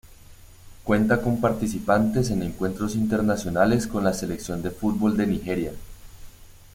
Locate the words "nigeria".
5.27-5.73